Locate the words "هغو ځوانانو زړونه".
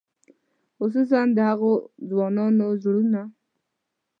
1.49-3.21